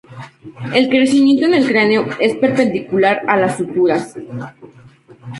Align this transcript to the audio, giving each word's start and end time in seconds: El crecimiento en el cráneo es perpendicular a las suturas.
El 0.73 0.89
crecimiento 0.89 1.45
en 1.45 1.53
el 1.53 1.67
cráneo 1.67 2.07
es 2.19 2.33
perpendicular 2.35 3.21
a 3.27 3.37
las 3.37 3.57
suturas. 3.57 4.17